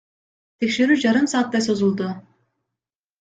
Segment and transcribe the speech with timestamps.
[0.63, 2.09] Текшерүү жарым сааттай созулду.